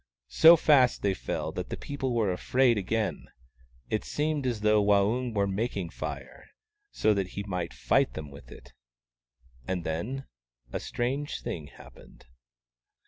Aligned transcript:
So 0.33 0.57
fast 0.57 1.03
they 1.03 1.13
fell 1.13 1.51
that 1.51 1.69
the 1.69 1.77
people 1.77 2.15
were 2.15 2.29
almost 2.29 2.41
afraid 2.47 2.75
again. 2.75 3.27
It 3.87 4.03
seemed 4.03 4.47
as 4.47 4.61
though 4.61 4.81
Waung 4.81 5.31
were 5.31 5.45
making 5.45 5.91
Fire, 5.91 6.49
so 6.89 7.13
that 7.13 7.27
he 7.37 7.43
might 7.43 7.71
fight 7.71 8.13
them 8.15 8.31
with 8.31 8.51
it. 8.51 8.73
And 9.67 9.83
then 9.83 10.25
a 10.73 10.79
strange 10.79 11.43
thing 11.43 11.67
happened. 11.67 12.25